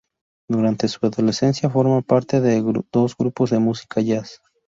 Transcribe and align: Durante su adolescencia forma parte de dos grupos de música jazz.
Durante 0.49 0.87
su 0.87 0.97
adolescencia 1.05 1.69
forma 1.69 2.01
parte 2.01 2.41
de 2.41 2.59
dos 2.91 3.15
grupos 3.15 3.51
de 3.51 3.59
música 3.59 4.01
jazz. 4.01 4.41